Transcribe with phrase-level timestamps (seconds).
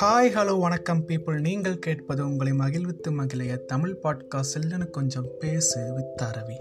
[0.00, 6.22] Hi hello வணக்கம் people நீங்கள் கேட்பது உங்களை மகிழ்வித்து மகிழைய தமிழ் பாட்காஸ்ட் செல்லனு கொஞ்சம் பேசு வித்
[6.22, 6.56] அரவி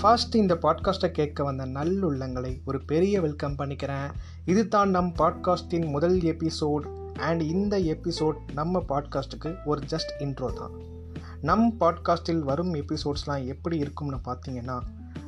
[0.00, 4.10] ஃபர்ஸ்ட் இந்த பாட்காஸ்ட்டை கேட்க வந்த நல்லுள்ளங்களை ஒரு பெரிய வெல்கம் பண்ணிக்கிறேன்.
[4.44, 6.86] இது தான் நம் பாட்காஸ்டின் முதல் எபிசோட்
[7.18, 10.94] அண்ட் இந்த எபிசோட் நம்ம பாட்காஸ்ட்டுக்கு ஒரு ஜஸ்ட் இன்ட்ரோ தான்.
[11.42, 14.80] நம் பாட்காஸ்ட்டில் வரும் எபிசோட்ஸ்லாம் எப்படி இருக்கும்னு பார்த்தீங்கன்னா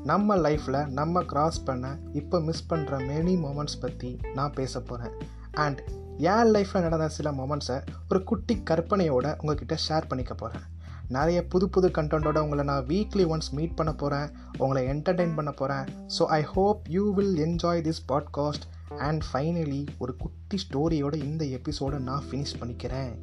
[0.05, 5.15] நம்ம லைஃப்பில் நம்ம கிராஸ் பண்ண இப்போ மிஸ் பண்ணுற மெனி மூமெண்ட்ஸ் பற்றி நான் பேச போகிறேன்
[5.52, 5.83] அண்ட்
[6.16, 10.66] என் லைஃப்பில் நடந்த சில மூமெண்ட்ஸை ஒரு குட்டி கற்பனையோட உங்ககிட்ட ஷேர் பண்ணிக்க போகிறேன்
[11.09, 16.09] நிறைய புது புது கண்டென்ட்டோட உங்களை நான் வீக்லி ஒன்ஸ் மீட் பண்ண போகிறேன் உங்களை என்டர்டெயின் பண்ண போகிறேன்
[16.19, 21.99] so I hope you will enjoy this podcast and finally ஒரு குட்டி ஸ்டோரியோட இந்த எபிசோடை
[21.99, 23.19] நான் ஃபினிஷ் பண்ணிக்கிறேன்.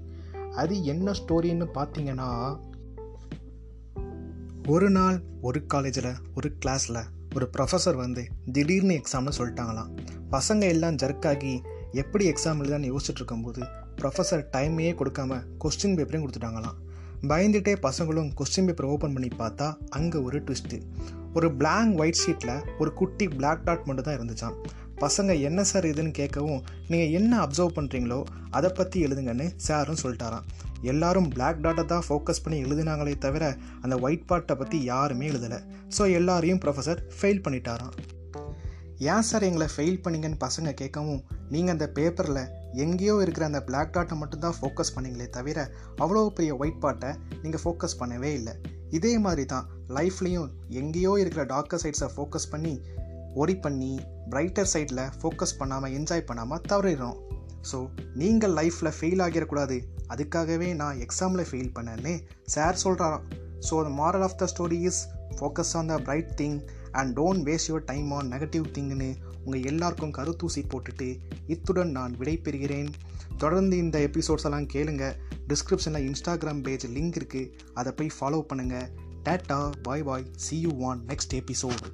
[0.55, 2.57] அது என்ன ஸ்டோரின்னு பார்த்தீங்கன்னா
[4.73, 6.99] ஒரு நாள் ஒரு காலேஜில் ஒரு கிளாஸில்
[7.35, 8.21] ஒரு ப்ரொஃபஸர் வந்து
[8.53, 9.89] திடீர்னு எக்ஸாம்னு சொல்லிட்டாங்களாம்.
[10.31, 11.51] பசங்க எல்லாம் ஜர்க்காகி
[12.01, 13.61] எப்படி எக்ஸாம் எழுதான்னு யோசிச்சுட்டு இருக்கும்போது
[13.99, 16.79] ப்ரொஃபஸர் டைமே கொடுக்காம கொஸ்டின் பேப்பரையும் கொடுத்துட்டாங்களாம்.
[17.31, 19.67] பயந்துட்டே பசங்களும் கொஸ்டின் பேப்பர் ஓப்பன் பண்ணி பார்த்தா
[19.99, 20.79] அங்கே ஒரு ட்விஸ்ட்டு
[21.33, 24.57] ஒரு பிளாங்க் ஒயிட் ஷீட்டில் ஒரு குட்டி பிளாக் டாட் மட்டும் தான் இருந்துச்சான்
[25.03, 28.19] பசங்க என்ன சார் இதுன்னு கேட்கவும் நீங்கள் என்ன அப்சர்வ் பண்ணுறீங்களோ
[28.57, 30.45] அதை பற்றி எழுதுங்கன்னு சாரும் சொல்லிட்டாராம்.
[30.91, 33.43] எல்லாரும் பிளாக் டாட்டை தான் ஃபோக்கஸ் பண்ணி எழுதினாங்களே தவிர
[33.83, 35.59] அந்த ஒயிட் பாட்டை பற்றி யாருமே எழுதலை.
[35.97, 37.95] ஸோ எல்லாரையும் ப்ரொஃபஸர் ஃபெயில் பண்ணிட்டாராம்.
[39.13, 41.21] ஏன் சார் எங்களை ஃபெயில் பண்ணீங்கன்னு பசங்க கேட்கவும்
[41.53, 42.41] நீங்கள் அந்த பேப்பரில்
[42.83, 45.57] எங்கேயோ இருக்கிற அந்த பிளாக் டாட்டை மட்டும்தான் ஃபோக்கஸ் பண்ணீங்களே தவிர
[46.03, 47.09] அவ்வளோ பெரிய ஒயிட் பாட்டை
[47.43, 48.53] நீங்கள் ஃபோக்கஸ் பண்ணவே இல்லை.
[48.97, 49.65] இதே மாதிரி தான்
[49.97, 50.49] லைஃப்லேயும்
[50.81, 52.73] எங்கேயோ இருக்கிற டார்க்கர் சைட்ஸை ஃபோக்கஸ் பண்ணி
[53.41, 53.91] ஒரி பண்ணி
[54.33, 57.17] பிரைட்டர் சைடில் ஃபோக்கஸ் பண்ணாமல் என்ஜாய் பண்ணாமல் தவறிடுறோம்.
[57.71, 57.77] ஸோ
[58.21, 59.77] நீங்கள் லைஃப்பில் ஃபெயில் ஆகிடக்கூடாது.
[60.13, 62.13] அதுக்காகவே நான் எக்ஸாமில் ஃபெயில் பண்ணேன்னு
[62.55, 63.25] sir சொல்கிறாராம்
[63.67, 65.01] so the moral of the story is
[65.37, 66.57] focus on the bright thing
[66.99, 69.09] and don't waste your time on negative திங்னு
[69.45, 71.09] உங்கள் எல்லாருக்கும் கருத்தூசி போட்டுட்டு
[71.53, 72.91] இத்துடன் நான் விடை பெறுகிறேன்
[73.37, 75.05] தொடர்ந்து இந்த எபிசோட்ஸ் எல்லாம் கேளுங்க.
[75.51, 78.87] டிஸ்கிரிப்ஷனில் இன்ஸ்டாகிராம் பேஜ் லிங்க் இருக்குது அதை போய் ஃபாலோ பண்ணுங்கள்
[79.27, 81.87] tata bye bye see you on next episode